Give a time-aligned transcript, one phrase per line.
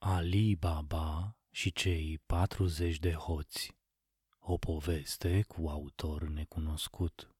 [0.00, 3.76] Ali Baba și cei 40 de hoți.
[4.38, 7.34] O poveste cu autor necunoscut.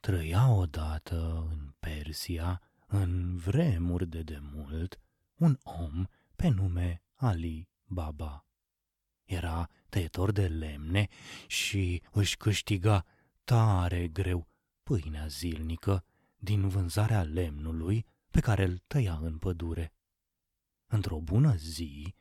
[0.00, 5.00] Trăia odată în Persia, în vremuri de demult,
[5.34, 6.06] un om
[6.36, 8.46] pe nume Ali Baba.
[9.24, 11.08] Era tăietor de lemne
[11.46, 13.04] și își câștiga
[13.44, 14.48] tare greu
[14.82, 16.04] pâinea zilnică
[16.36, 19.92] din vânzarea lemnului pe care îl tăia în pădure.
[20.92, 22.14] Într-o bună zi,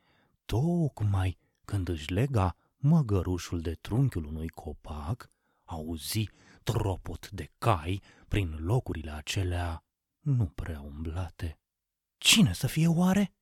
[0.46, 5.32] tocmai când își lega măgărușul de trunchiul unui copac,
[5.64, 6.30] auzi
[6.64, 9.84] tropot de cai prin locurile acelea
[10.20, 11.60] nu prea umblate.
[12.18, 13.36] Cine să fie oare?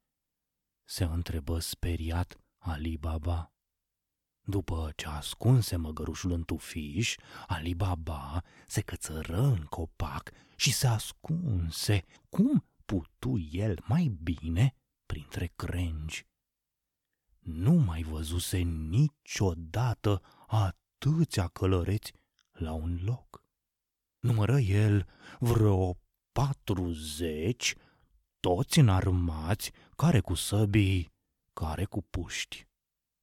[0.83, 3.53] se întrebă speriat Ali Baba.
[4.41, 7.15] După ce ascunse măgărușul în tufiș,
[7.47, 12.05] Ali Baba se cățără în copac și se ascunse.
[12.29, 14.73] Cum putu el mai bine
[15.11, 16.27] printre crengi.
[17.39, 22.13] Nu mai văzuse niciodată atâția călăreți
[22.51, 23.43] la un loc.
[24.19, 25.07] Numără el
[25.39, 25.97] vreo
[26.31, 27.75] patruzeci,
[28.39, 31.13] toți înarmați, care cu săbii,
[31.53, 32.67] care cu puști.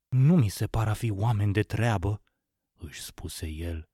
[0.08, 2.22] Nu mi se par a fi oameni de treabă,
[2.78, 3.88] își spuse el.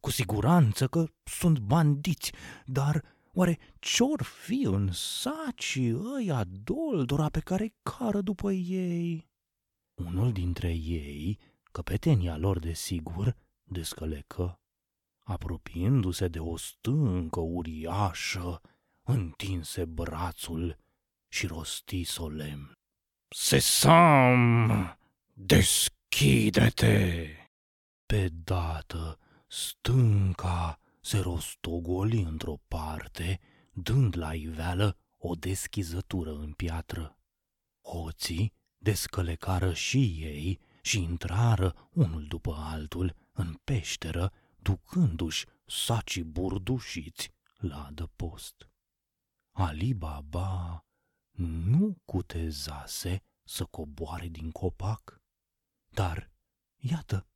[0.00, 2.32] Cu siguranță că sunt bandiți,
[2.64, 9.30] dar Oare ce-or fi în sacii ăia doldora pe care cară după ei?
[9.94, 11.38] Unul dintre ei,
[11.70, 14.60] căpetenia lor de sigur, descălecă,
[15.24, 18.60] apropiindu-se de o stâncă uriașă,
[19.02, 20.76] întinse brațul
[21.28, 22.72] și rosti solemn.
[23.28, 24.98] Sesam,
[25.32, 27.26] deschide-te!
[28.06, 33.40] Pe dată, stânca se rostogoli într-o parte,
[33.72, 37.18] dând la iveală o deschizătură în piatră.
[37.82, 47.84] Hoții descălecară și ei și intrară unul după altul în peșteră, ducându-și sacii burdușiți la
[47.84, 48.68] adăpost.
[49.50, 50.84] Ali Baba
[51.38, 55.22] nu cutezase să coboare din copac,
[55.88, 56.30] dar
[56.76, 57.26] iată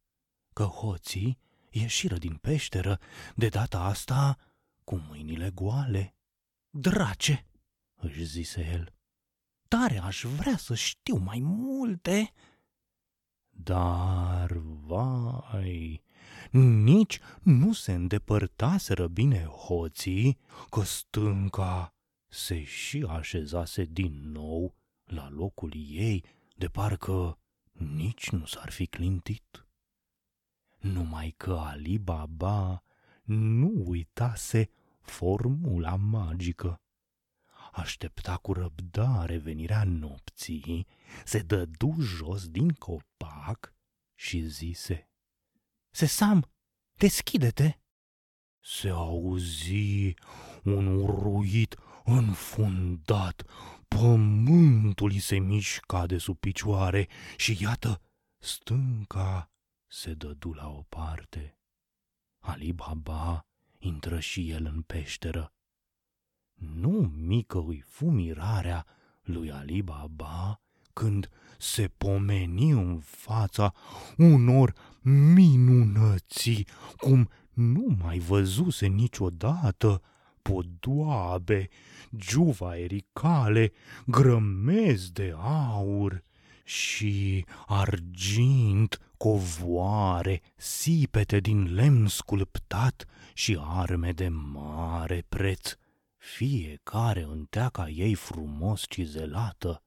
[0.52, 1.38] că hoții
[1.80, 3.00] ieșiră din peșteră,
[3.34, 4.38] de data asta
[4.84, 6.14] cu mâinile goale.
[6.70, 7.46] Drace,
[7.94, 8.94] își zise el,
[9.68, 12.32] tare aș vrea să știu mai multe.
[13.48, 14.52] Dar,
[14.86, 16.02] vai,
[16.50, 20.38] nici nu se îndepărtaseră bine hoții,
[20.70, 21.94] că stânca
[22.28, 26.24] se și așezase din nou la locul ei,
[26.56, 27.38] de parcă
[27.72, 29.65] nici nu s-ar fi clintit
[30.92, 32.82] numai că Ali Baba
[33.24, 34.70] nu uitase
[35.00, 36.80] formula magică.
[37.72, 40.86] Aștepta cu răbdare venirea nopții,
[41.24, 43.74] se dădu jos din copac
[44.14, 45.08] și zise,
[45.90, 46.50] Sesam,
[46.92, 47.78] deschide-te!
[48.60, 50.14] Se auzi
[50.64, 53.42] un uruit înfundat,
[53.88, 58.00] pământul îi se mișca de sub picioare și iată,
[58.38, 59.50] stânca
[59.86, 61.58] se dădu la o parte.
[62.38, 63.46] Ali Baba
[63.78, 65.52] intră și el în peșteră.
[66.54, 68.86] Nu mică îi fu mirarea
[69.22, 70.60] lui Ali Baba
[70.92, 73.74] când se pomeni în fața
[74.16, 74.72] unor
[75.34, 76.66] minunății,
[76.96, 80.02] cum nu mai văzuse niciodată
[80.42, 81.68] podoabe,
[82.76, 83.72] ericale,
[84.06, 86.24] grămezi de aur
[86.64, 95.76] și argint covoare, sipete din lemn sculptat și arme de mare preț,
[96.16, 99.82] fiecare în teaca ei frumos cizelată,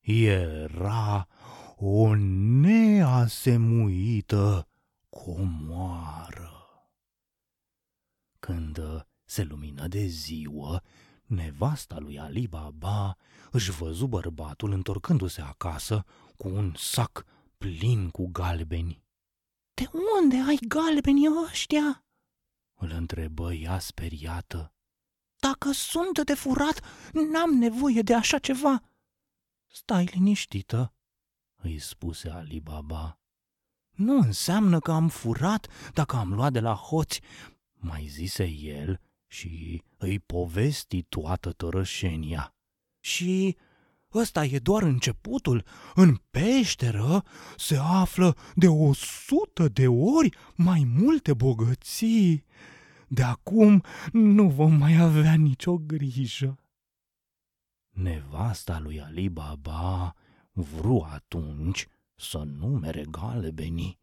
[0.00, 1.26] era
[1.76, 2.14] o
[2.60, 4.68] neasemuită
[5.08, 6.52] comoară.
[8.38, 8.80] Când
[9.24, 10.82] se lumină de ziua,
[11.24, 13.16] nevasta lui Ali Baba
[13.50, 16.04] își văzu bărbatul întorcându-se acasă
[16.36, 17.24] cu un sac
[17.64, 19.04] plin cu galbeni.
[19.74, 19.84] De
[20.20, 22.04] unde ai galbenii ăștia?"
[22.74, 24.74] îl întrebă ea speriată.
[25.36, 26.80] Dacă sunt de furat,
[27.12, 28.82] n-am nevoie de așa ceva."
[29.66, 30.94] Stai liniștită,"
[31.56, 33.20] îi spuse Ali Baba.
[33.90, 37.20] Nu înseamnă că am furat dacă am luat de la hoți,
[37.72, 42.54] mai zise el și îi povesti toată tărășenia.
[43.00, 43.56] Și
[44.14, 45.64] Ăsta e doar începutul.
[45.94, 47.24] În peșteră
[47.56, 52.44] se află de o sută de ori mai multe bogății.
[53.08, 56.58] De acum nu vom mai avea nicio grijă.
[57.90, 60.14] Nevasta lui Ali Baba
[60.52, 63.98] vru atunci să numere galbenii,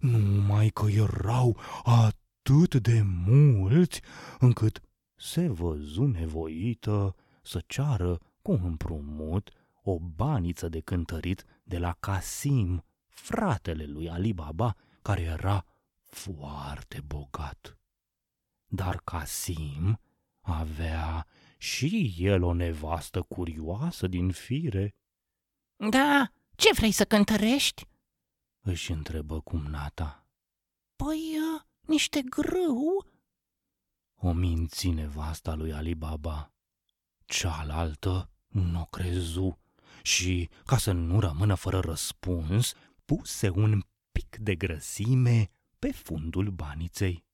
[0.00, 4.00] numai că erau atât de mulți
[4.38, 4.80] încât
[5.14, 9.50] se văzu nevoită să ceară cu împrumut
[9.82, 15.64] o baniță de cântărit de la Casim, fratele lui Ali Baba, care era
[16.02, 17.78] foarte bogat.
[18.66, 20.00] Dar Casim
[20.40, 21.26] avea
[21.58, 24.94] și el o nevastă curioasă din fire.
[25.90, 27.88] Da, ce vrei să cântărești?
[28.60, 30.26] Își întrebă cumnata.
[30.96, 33.06] Păi, uh, niște grâu?
[34.14, 36.52] O minți nevasta lui Ali Baba.
[37.30, 39.58] Cealaltă nu crezu
[40.02, 42.72] și, ca să nu rămână fără răspuns,
[43.04, 43.82] puse un
[44.12, 47.24] pic de grăsime pe fundul baniței.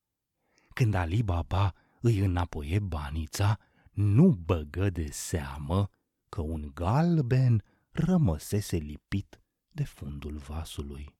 [0.74, 3.58] Când Ali Baba îi înapoie banița,
[3.90, 5.88] nu băgă de seamă
[6.28, 11.14] că un galben rămăsese lipit de fundul vasului.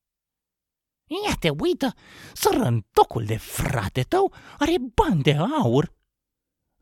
[1.26, 1.94] Ia te uită,
[2.34, 5.95] sărăntocul de frate tău are bani de aur,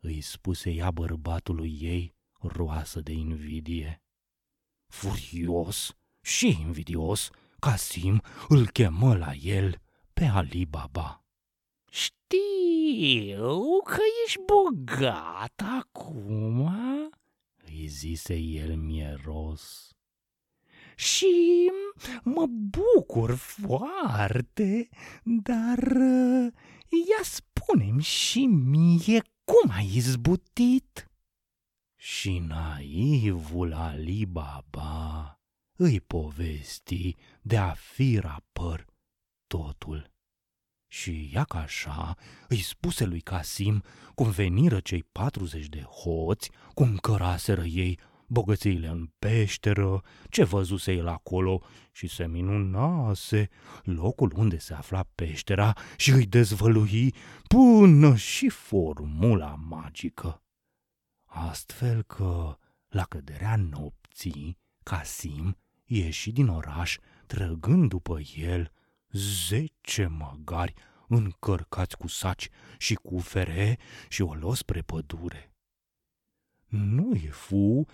[0.05, 4.03] îi spuse ea bărbatului ei, roasă de invidie.
[4.87, 7.29] Furios și invidios,
[7.59, 9.81] Casim îl chemă la el
[10.13, 11.23] pe Ali Baba.
[11.89, 16.67] Știu că ești bogat acum,
[17.65, 19.89] îi zise el mieros.
[20.95, 21.71] Și
[22.23, 24.89] mă bucur foarte,
[25.23, 25.79] dar
[26.89, 31.09] ia spune-mi și mie cum ai izbutit?
[31.95, 35.39] Și naivul Ali Baba
[35.75, 38.85] îi povesti de a fi rapăr
[39.47, 40.13] totul.
[40.87, 42.15] Și ea ca așa
[42.47, 43.83] îi spuse lui Casim
[44.15, 51.07] cum veniră cei 40 de hoți, cum căraseră ei bogățiile în peșteră, ce văzuse el
[51.07, 51.61] acolo
[51.91, 53.49] și se minunase
[53.83, 57.13] locul unde se afla peștera și îi dezvălui
[57.47, 60.43] până și formula magică.
[61.25, 62.57] Astfel că,
[62.87, 68.71] la căderea nopții, Casim ieși din oraș trăgând după el
[69.11, 70.73] zece măgari
[71.07, 73.77] încărcați cu saci și cu fere
[74.09, 75.54] și o luă spre pădure.
[76.75, 77.85] Nu-i fu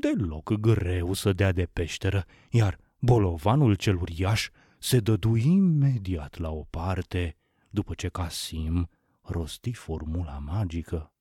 [0.00, 4.48] deloc greu să dea de peșteră, iar bolovanul cel uriaș
[4.78, 7.36] se dădu imediat la o parte,
[7.70, 8.88] după ce Casim
[9.20, 11.12] rosti formula magică.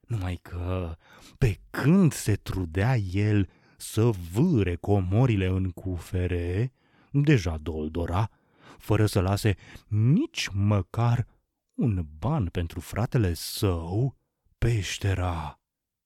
[0.00, 0.96] Numai că,
[1.38, 6.72] pe când se trudea el să vâre comorile în cufere,
[7.10, 8.30] deja doldora,
[8.78, 9.56] fără să lase
[9.88, 11.26] nici măcar
[11.74, 14.16] un ban pentru fratele său,
[14.58, 15.59] peștera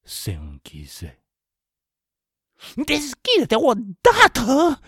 [0.04, 1.22] se închise.
[2.74, 4.80] Deschide-te odată!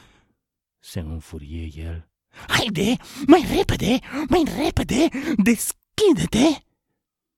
[0.79, 2.11] Se înfurie el.
[2.49, 2.97] Haide,
[3.27, 3.99] mai repede,
[4.29, 6.65] mai repede, deschide-te!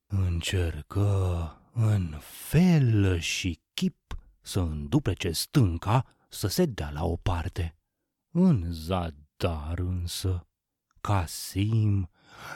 [0.07, 7.77] Încercă în fel și chip să înduplece stânca să se dea la o parte.
[8.31, 10.47] În zadar însă,
[11.01, 12.11] Casim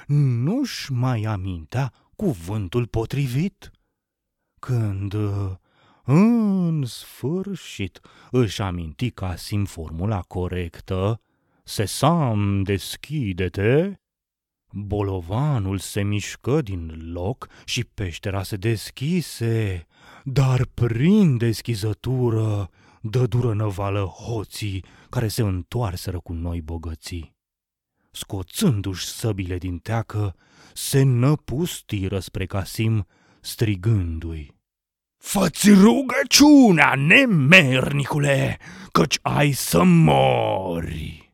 [0.06, 3.70] nu-și mai amintea cuvântul potrivit.
[4.67, 5.14] Când
[6.05, 8.00] în sfârșit
[8.31, 11.20] își aminti Casim formula corectă,
[11.65, 13.93] Sesam, deschide-te,
[14.70, 19.86] Bolovanul se mișcă din loc și peștera se deschise,
[20.25, 22.70] dar prin deschizătură
[23.01, 27.34] dă dură năvală hoții care se întoarseră cu noi bogății.
[28.10, 30.34] Scoțându-și săbile din teacă,
[30.75, 33.06] se năpustiră spre Casim,
[33.41, 34.60] strigându-i.
[35.22, 38.58] Făți rugăciunea, nemernicule,
[38.93, 41.32] căci ai să mori!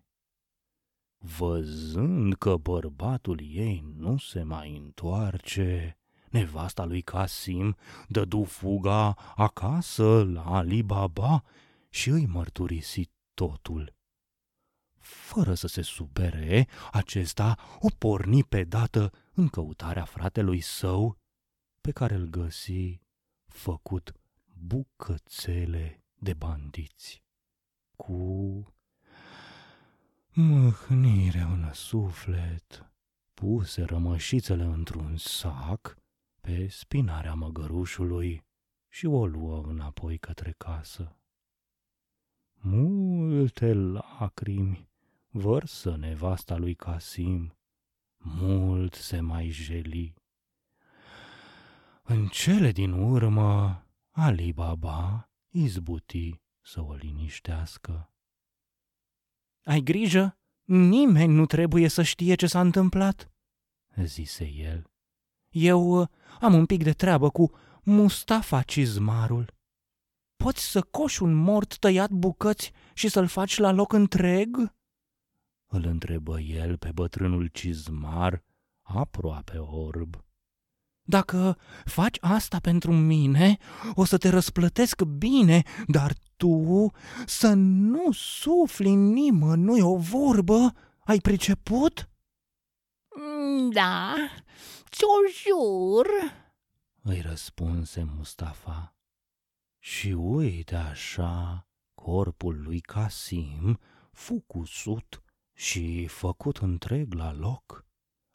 [1.18, 5.99] Văzând că bărbatul ei nu se mai întoarce,
[6.30, 7.76] nevasta lui Casim
[8.09, 11.45] dădu fuga acasă la Ali Baba
[11.88, 13.95] și îi mărturisi totul.
[14.99, 21.18] Fără să se supere, acesta o porni pe dată în căutarea fratelui său,
[21.80, 23.07] pe care îl găsi
[23.59, 24.12] făcut
[24.67, 27.23] bucățele de bandiți.
[27.97, 28.15] Cu
[30.33, 32.93] mâhnire în suflet,
[33.35, 35.99] puse rămășițele într-un sac
[36.41, 38.45] pe spinarea măgărușului
[38.88, 41.17] și o luă înapoi către casă.
[42.55, 44.88] Multe lacrimi
[45.29, 47.57] vărsă nevasta lui Casim,
[48.17, 50.15] mult se mai jeli.
[52.11, 58.12] În cele din urmă Ali Baba izbuti să o liniștească.
[59.65, 63.31] Ai grijă, nimeni nu trebuie să știe ce s-a întâmplat,
[64.05, 64.91] zise el.
[65.49, 66.09] Eu uh,
[66.41, 67.50] am un pic de treabă cu
[67.83, 69.55] Mustafa cizmarul.
[70.37, 74.57] Poți să coși un mort tăiat bucăți și să-l faci la loc întreg?
[75.67, 78.45] Îl întrebă el pe bătrânul cizmar,
[78.83, 80.27] aproape orb.
[81.11, 83.59] Dacă faci asta pentru mine,
[83.95, 86.91] o să te răsplătesc bine, dar tu
[87.27, 90.73] să nu sufli nimănui o vorbă,
[91.05, 92.09] ai priceput?
[93.73, 94.15] Da,
[94.91, 96.07] ți-o jur,
[97.03, 98.97] îi răspunse Mustafa.
[99.79, 103.81] Și uite așa, corpul lui Casim
[104.12, 105.23] fu cusut
[105.53, 107.88] și făcut întreg la loc.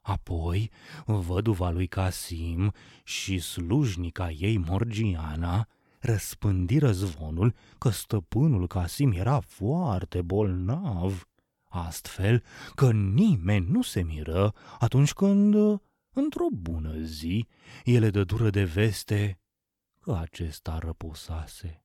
[0.04, 0.72] Apoi,
[1.06, 5.68] văduva lui Casim și slujnica ei Morgiana
[6.00, 11.28] răspândiră zvonul că stăpânul Casim era foarte bolnav,
[11.70, 12.44] astfel
[12.76, 15.56] că nimeni nu se miră atunci când,
[16.14, 17.48] într-o bună zi,
[17.84, 19.40] ele dădură de veste
[20.00, 21.84] că acesta răposase.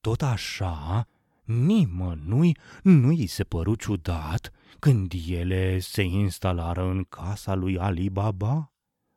[0.00, 1.06] Tot așa,
[1.46, 8.72] nimănui nu i se păru ciudat când ele se instalară în casa lui Ali Baba.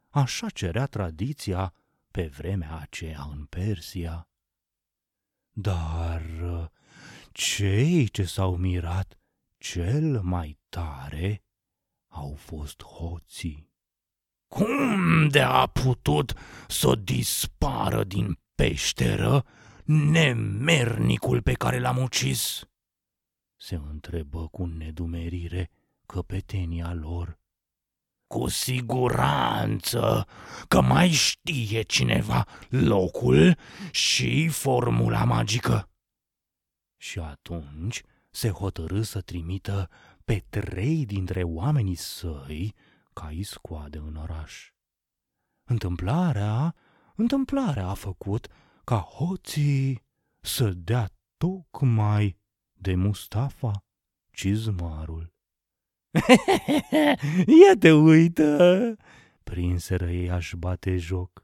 [0.09, 1.73] Așa cerea tradiția
[2.11, 4.29] pe vremea aceea în Persia.
[5.51, 6.21] Dar
[7.31, 9.19] cei ce s-au mirat
[9.57, 11.43] cel mai tare
[12.07, 13.69] au fost hoții.
[14.47, 16.33] Cum de a putut
[16.67, 19.45] să dispară din peșteră
[19.91, 22.69] nemernicul pe care l-am ucis?
[23.55, 25.69] Se întrebă cu nedumerire
[26.05, 27.39] căpetenia lor.
[28.27, 30.27] Cu siguranță
[30.67, 33.57] că mai știe cineva locul
[33.91, 35.89] și formula magică.
[36.97, 39.89] Și atunci se hotărâ să trimită
[40.25, 42.75] pe trei dintre oamenii săi
[43.13, 44.71] ca iscoade în oraș.
[45.63, 46.75] Întâmplarea,
[47.15, 48.47] întâmplarea a făcut
[48.89, 50.03] ca hoții
[50.39, 52.37] să dea tocmai
[52.73, 53.83] de Mustafa,
[54.31, 55.33] cizmarul.
[57.61, 58.95] Ia te uită!
[59.43, 61.43] Prinseră ei aș bate joc.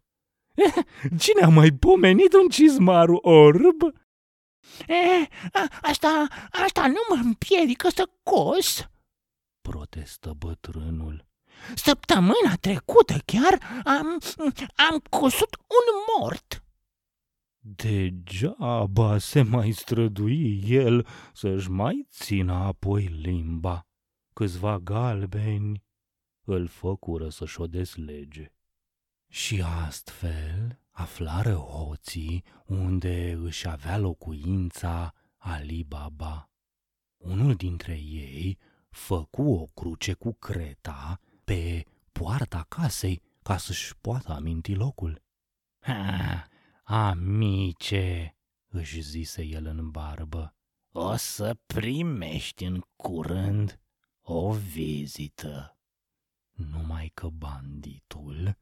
[1.19, 3.81] Cine a mai pomenit un cizmaru orb?
[4.87, 5.27] E,
[5.81, 6.27] asta,
[6.65, 8.89] asta nu mă împiedică să cos,
[9.61, 11.25] protestă bătrânul.
[11.75, 14.17] Săptămâna trecută chiar am,
[14.89, 16.64] am cusut un mort.
[17.67, 23.87] Degeaba se mai strădui el să-și mai țină apoi limba.
[24.33, 25.83] Câțiva galbeni
[26.43, 28.53] îl făcură să-și o deslege.
[29.27, 36.51] Și astfel aflară hoții unde își avea locuința Ali Baba.
[37.17, 38.57] Unul dintre ei
[38.89, 45.21] făcu o cruce cu creta pe poarta casei ca să-și poată aminti locul.
[45.79, 46.47] Ha,
[46.87, 48.37] amice,
[48.67, 50.55] își zise el în barbă,
[50.91, 53.79] o să primești în curând
[54.21, 55.77] o vizită.
[56.51, 58.57] Numai că banditul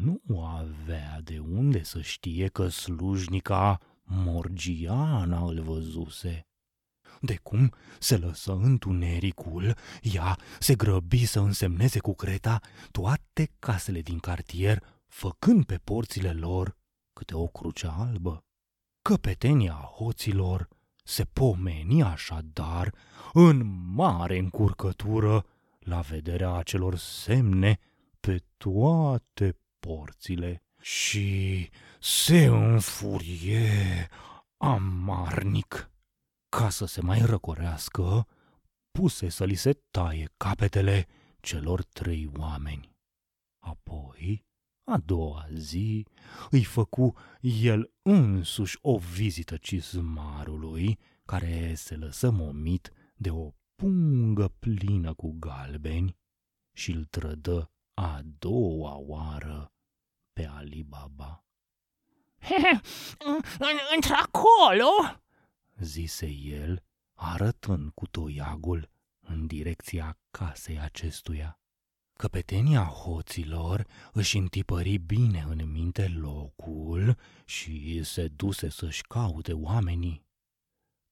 [0.00, 6.46] nu avea de unde să știe că slujnica Morgiana îl văzuse.
[7.20, 14.18] De cum se lăsă întunericul, ea se grăbi să însemneze cu creta toate casele din
[14.18, 16.80] cartier, făcând pe porțile lor
[17.22, 18.44] câte o cruce albă.
[19.02, 20.68] Căpetenia hoților
[21.04, 22.94] se pomeni așadar
[23.32, 25.46] în mare încurcătură
[25.78, 27.78] la vederea acelor semne
[28.20, 34.08] pe toate porțile și se înfurie
[34.56, 35.90] amarnic.
[36.48, 38.26] Ca să se mai răcorească,
[38.90, 41.06] puse să li se taie capetele
[41.40, 42.96] celor trei oameni.
[43.58, 44.44] Apoi,
[44.84, 46.06] a doua zi,
[46.50, 55.14] îi făcu el însuși o vizită cizmarului, care se lăsă momit de o pungă plină
[55.14, 56.16] cu galbeni
[56.72, 59.72] și îl trădă a doua oară
[60.32, 61.44] pe Ali Baba.
[63.94, 65.20] Într-acolo?
[65.78, 66.82] zise el,
[67.14, 71.61] arătând cu toiagul în direcția casei acestuia.
[72.18, 80.24] Căpetenia hoților își întipări bine în minte locul și se duse să-și caute oamenii.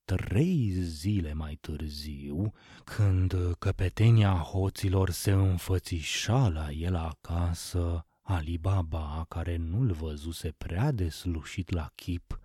[0.04, 2.52] Trei zile mai târziu,
[2.85, 11.71] când căpetenia hoților se înfățișa la el acasă, Ali Baba, care nu-l văzuse prea deslușit
[11.71, 12.40] la chip,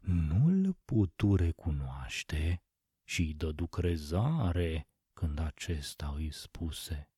[0.00, 2.62] nu-l putu recunoaște
[3.04, 7.10] și-i dădu crezare când acesta îi spuse.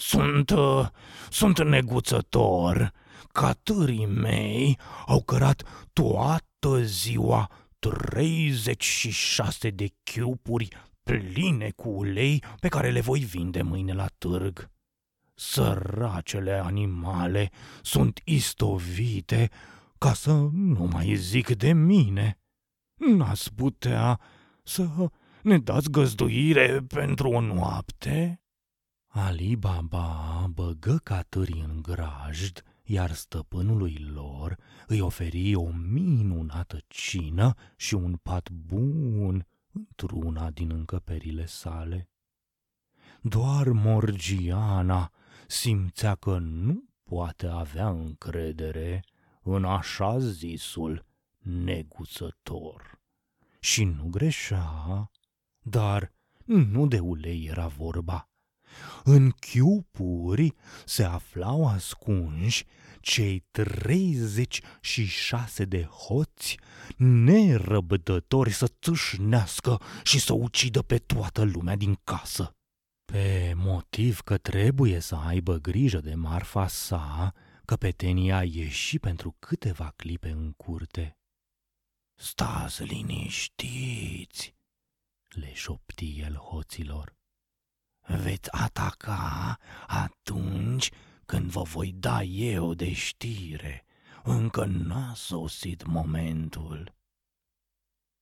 [0.00, 0.86] Sunt, uh,
[1.30, 2.92] sunt neguțător.
[3.32, 10.68] Catârii mei au cărat toată ziua 36 de chiupuri
[11.02, 14.70] pline cu ulei pe care le voi vinde mâine la târg.
[15.34, 17.50] Săracele animale
[17.82, 19.50] sunt istovite
[19.98, 22.38] ca să nu mai zic de mine.
[22.94, 24.20] N-ați putea
[24.62, 24.88] să
[25.42, 28.39] ne dați găzduire pentru o noapte?
[29.12, 37.94] Ali Baba băgă catârii în grajd, iar stăpânului lor îi oferi o minunată cină și
[37.94, 42.10] un pat bun într-una din încăperile sale.
[43.22, 45.12] Doar Morgiana
[45.46, 49.04] simțea că nu poate avea încredere
[49.42, 51.06] în așa zisul
[51.38, 53.00] neguțător.
[53.60, 55.10] Și nu greșea,
[55.60, 56.12] dar
[56.44, 58.29] nu de ulei era vorba.
[59.04, 62.66] În chiupuri se aflau ascunși
[63.00, 66.58] cei treizeci și șase de hoți
[66.96, 72.54] nerăbdători să țâșnească și să ucidă pe toată lumea din casă.
[73.04, 77.34] Pe motiv că trebuie să aibă grijă de marfa sa,
[77.64, 81.18] căpetenia ieși pentru câteva clipe în curte.
[82.14, 84.54] Stați liniștiți,
[85.28, 87.19] le șopti el hoților.
[88.16, 90.90] Veți ataca atunci
[91.24, 93.84] când vă voi da eu de știre.
[94.22, 96.94] Încă n-a sosit momentul.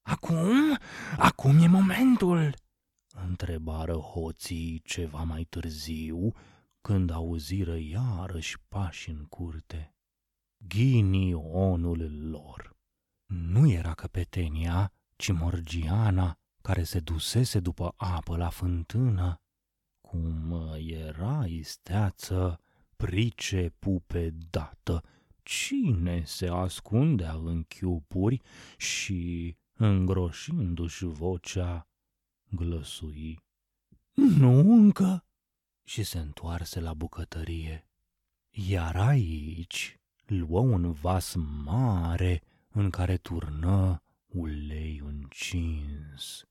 [0.01, 0.77] Acum?
[1.17, 2.53] Acum e momentul?
[3.27, 6.31] Întrebară hoții ceva mai târziu,
[6.81, 9.95] când auziră iarăși pași în curte.
[10.67, 12.77] Ghinionul lor.
[13.25, 19.41] Nu era căpetenia, ci Morgiana, care se dusese după apă la fântână.
[20.09, 22.59] Cum era isteață,
[22.95, 23.73] price
[24.49, 25.03] dată,
[25.43, 28.41] cine se ascundea în chiupuri
[28.77, 31.87] și, îngroșindu-și vocea,
[32.49, 33.39] glăsui.
[34.13, 35.25] Nu încă!
[35.83, 37.87] Și se întoarse la bucătărie.
[38.49, 46.47] Iar aici luă un vas mare în care turnă ulei încins.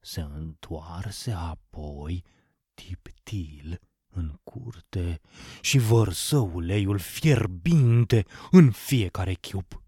[0.00, 2.24] Se întoarse apoi
[2.74, 5.20] tiptil în curte
[5.60, 9.82] și vărsă uleiul fierbinte în fiecare chiup.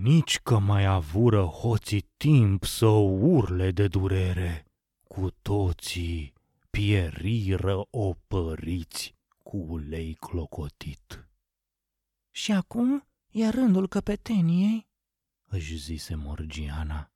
[0.00, 4.66] Nici că mai avură hoții timp să urle de durere.
[5.08, 6.32] Cu toții
[6.70, 11.28] pieriră opăriți cu ulei clocotit.
[12.30, 14.86] Și acum e rândul căpeteniei?
[15.48, 17.12] își zise Morgiana.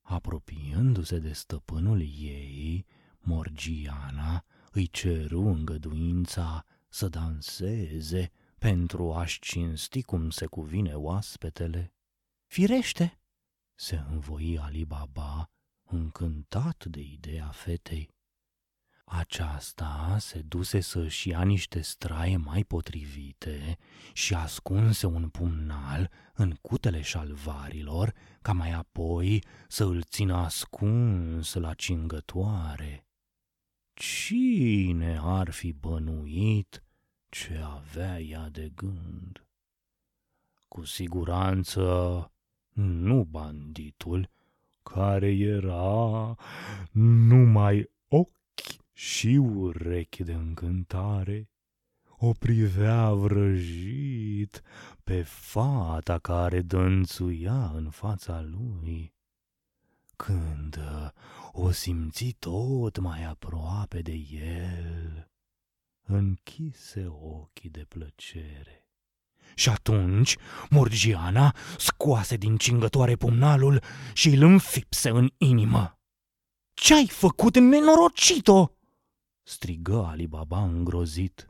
[0.00, 2.86] Apropiându-se de stăpânul ei,
[3.24, 11.92] Morgiana îi ceru îngăduința să danseze pentru a-și cinsti cum se cuvine oaspetele.
[12.46, 13.20] Firește,
[13.74, 15.50] se învoi Ali Baba,
[15.84, 18.14] încântat de ideea fetei.
[19.04, 23.78] Aceasta se duse să-și ia niște straie mai potrivite
[24.12, 31.74] și ascunse un pumnal în cutele șalvarilor, ca mai apoi să îl țină ascuns la
[31.74, 33.03] cingătoare.
[33.94, 36.82] Cine ar fi bănuit
[37.28, 39.46] ce avea ea de gând?
[40.68, 41.82] Cu siguranță
[42.72, 44.30] nu banditul,
[44.82, 46.36] care era
[46.92, 51.48] numai ochi și urechi de încântare,
[52.18, 54.62] o privea vrăjit
[55.04, 59.12] pe fata care dănțuia în fața lui.
[60.16, 60.78] Când
[61.56, 65.30] o simți tot mai aproape de el,
[66.02, 68.88] închise ochii de plăcere.
[69.54, 70.36] Și atunci
[70.70, 75.98] Morgiana scoase din cingătoare pumnalul și îl înfipse în inimă.
[76.72, 78.76] Ce-ai făcut, nenorocito?"
[79.42, 81.48] strigă Alibaba îngrozit.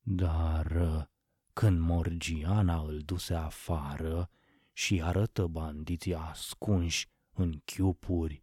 [0.00, 1.08] Dar
[1.52, 4.30] când Morgiana îl duse afară
[4.72, 8.42] și arătă bandiții ascunși în chiupuri,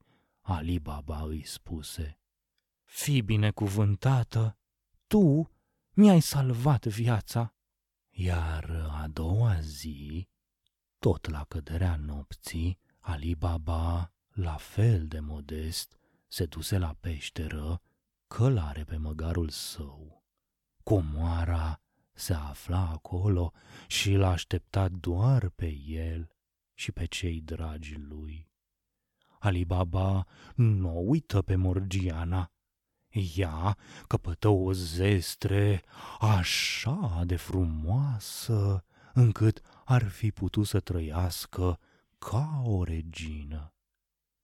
[0.50, 2.20] Alibaba îi spuse,
[2.84, 4.58] Fii binecuvântată,
[5.08, 5.52] tu
[5.94, 7.56] mi-ai salvat viața.
[8.10, 10.28] Iar a doua zi,
[11.00, 17.82] tot la căderea nopții, Alibaba, la fel de modest, se duse la peșteră,
[18.28, 20.26] călare pe măgarul său.
[20.84, 21.82] Comoara
[22.14, 23.54] se afla acolo
[23.88, 26.30] și l-a așteptat doar pe el
[26.74, 28.48] și pe cei dragi lui.
[29.48, 32.52] Alibaba nu uită pe Morgiana.
[33.36, 35.84] Ea căpătă o zestre
[36.20, 41.80] așa de frumoasă încât ar fi putut să trăiască
[42.18, 43.74] ca o regină.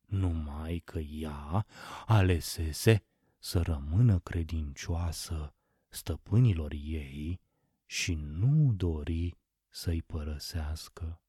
[0.05, 1.65] Numai că ea
[2.05, 3.03] alesese
[3.39, 5.53] să rămână credincioasă
[5.87, 7.41] stăpânilor ei
[7.85, 9.37] și nu dori
[9.69, 11.22] să-i părăsească.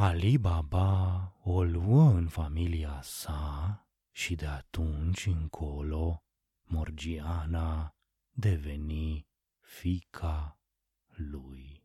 [0.00, 6.22] Ali Baba o luă în familia sa și de atunci încolo
[6.62, 7.94] Morgiana
[8.30, 9.26] deveni
[9.60, 10.60] fica
[11.08, 11.77] lui.